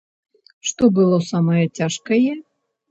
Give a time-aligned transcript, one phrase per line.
[0.71, 2.31] Што было самае цяжкае?